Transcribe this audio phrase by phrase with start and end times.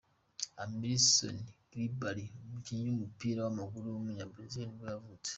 [0.63, 1.37] Emílson
[1.69, 5.29] Cribari, umukinnyi w’umupira w’amaguru w’umunyabrazil nibwo yavutse.